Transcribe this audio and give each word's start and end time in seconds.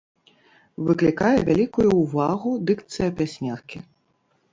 Выклікае 0.85 1.33
вялікую 1.49 1.85
ўвагу 2.03 2.51
дыкцыя 2.71 3.07
пясняркі. 3.21 3.83